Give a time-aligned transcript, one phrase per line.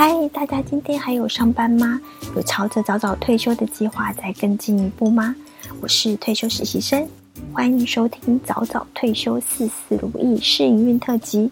[0.00, 2.00] 嗨，大家今天还有上班吗？
[2.36, 5.34] 有朝着早早退休的计划再更进一步吗？
[5.80, 7.04] 我是退休实习生，
[7.52, 11.50] 欢迎收听早早退休事事如意试营运特辑。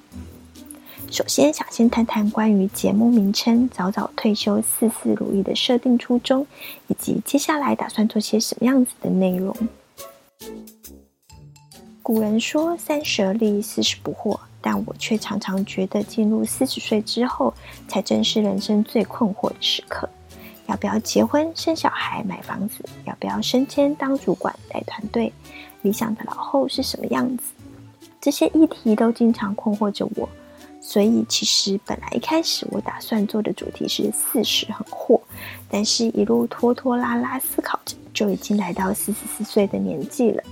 [1.11, 6.47] 首先，想先谈谈关于节目名称“早早退休事事如意”的设定初衷，
[6.87, 9.53] 以及接下来打算做些什么样子的内容。
[12.01, 17.53] 古人说：“三十而立，四十不惑。”但我却常常觉得，进入四十岁之后，
[17.89, 20.09] 才正是人生最困惑的时刻。
[20.67, 22.85] 要不要结婚、生小孩、买房子？
[23.05, 25.33] 要不要升迁当主管、带团队？
[25.83, 27.53] 理想的老后是什么样子？
[28.21, 30.29] 这些议题都经常困惑着我。
[30.81, 35.21] 所以，其实本来一开始我打算做的主题是四十很惑，
[35.69, 40.43] 但是一路拖拖拉拉思考着，就已经来到四十四岁的年纪了。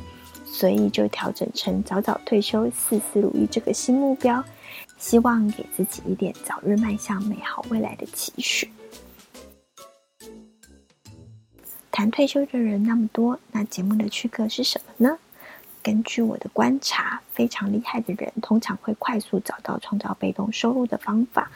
[0.55, 4.43] 所以就调整成早早退休、事事如意这个新目标，
[4.99, 8.71] 希望给自己一点早日迈向美好未来的期许。
[11.91, 15.19] 谈退休的人那么多，那节目的区隔是什么呢？
[15.83, 21.51] 根据我的观察，非常厉害的人通常会快速找到创造被动收入的方法，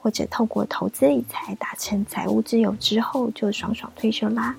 [0.00, 4.56] 或者透过投资理财达成财务自由之后，就爽爽退休啦。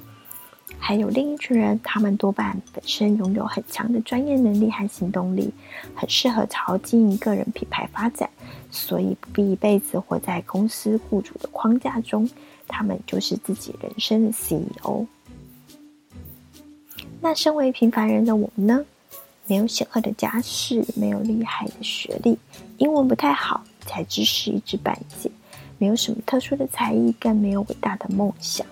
[0.78, 5.52] 还有另一群人，他们多半本身拥有很强的专业能力和行动力，
[5.96, 8.30] 很适合朝经营个人品牌发展，
[8.72, 12.30] 所以不必一辈子活在公司雇主的框架中。
[12.68, 15.06] 他们就是自己人生的 CEO。
[17.20, 18.86] 那身为平凡人的我们呢？
[19.48, 22.38] 没有显赫的家世，没有厉害的学历，
[22.78, 25.32] 英文不太好，才知识一知半解，
[25.80, 28.64] 没有什么特殊的才艺，更没有伟大的梦想。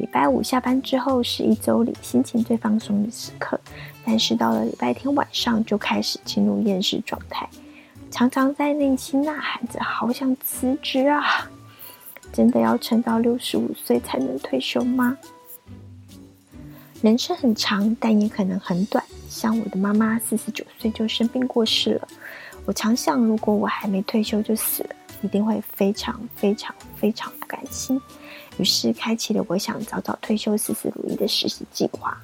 [0.00, 3.60] 礼拜五下班之后是一周里心情最放松的时刻，
[4.02, 7.46] 但是到了礼拜天晚上就开始进入厌世状态，
[8.10, 11.22] 常常在内心呐喊着“好想辞职啊！”
[12.32, 15.18] 真的要撑到六十五岁才能退休吗？
[17.02, 19.04] 人生很长，但也可能很短。
[19.28, 22.08] 像我的妈妈四十九岁就生病过世了，
[22.64, 28.00] 我常想，如果我还没退休就死了，一定会非常非常非常不甘心。
[28.60, 32.20] 于是，开启了我想早早退休、事事如意的实习计划。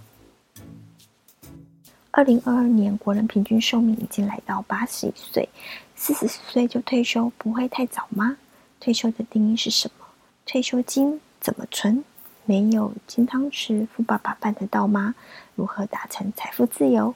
[2.10, 5.48] 二零二二年，国人平均寿命已经来到八十一岁，
[5.94, 8.36] 四十岁就退休，不会太早吗？
[8.80, 10.04] 退休的定义是什么？
[10.44, 12.04] 退休金怎么存？
[12.44, 15.14] 没有金汤匙，富爸爸办得到吗？
[15.54, 17.14] 如何达成财富自由？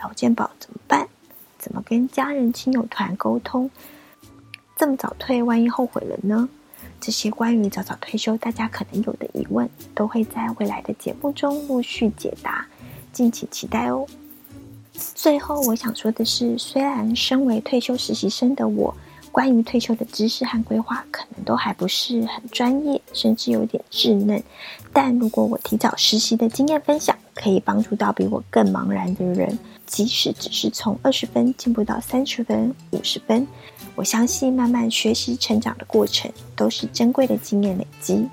[0.00, 1.06] 老健保怎么办？
[1.58, 3.70] 怎么跟家人亲友团沟通？
[4.74, 6.48] 这么早退，万一后悔了呢？
[7.04, 12.66] 这些关于早早退休大家可能有的疑问，都会在未来的节目中陆续解答，
[13.12, 14.06] 敬请期待哦。
[15.14, 18.96] 最后，我想说的是，虽然身为退休实习生的我，
[19.30, 24.42] 关于退休的知识和规划可能都还不是很专业，甚至有点稚嫩，
[24.90, 33.46] 但如果我提早实习的经验分享，可以帮助到比我更茫然的人，即使只是从二十分进步到三十分、五十分。
[33.94, 38.26] 我相信，慢慢学习成长的过程都是珍贵的经验累积。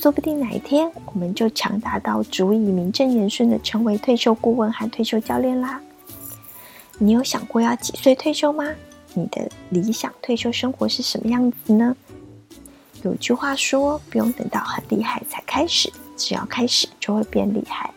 [0.00, 5.80] 说不定哪一天，我们就强大到足以名正言顺的成为退休顾问和退休教练啦。
[6.98, 8.64] 你有想过要几岁退休吗？
[9.14, 11.96] 你的理想退休生活是什么样子呢？
[13.02, 17.90] 有句话说，不用等到很厉害才开始，只要开始就会变厉害。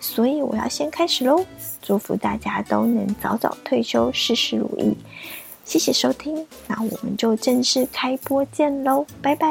[0.00, 1.44] 所以我要先开始喽！
[1.80, 4.94] 祝福大家都能早早退休，事事如意。
[5.64, 9.48] 谢谢收听，那我们就正式开播见喽，拜拜。